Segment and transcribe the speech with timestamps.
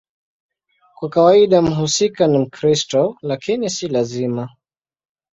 [0.95, 4.49] Kwa kawaida mhusika ni Mkristo, lakini si lazima.